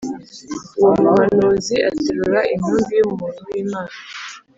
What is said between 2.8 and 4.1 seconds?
y’umuntu w’Imana